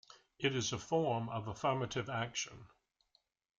It 0.39 0.55
is 0.55 0.73
a 0.73 0.79
form 0.79 1.29
of 1.29 1.47
Affirmative 1.47 2.09
action. 2.09 2.65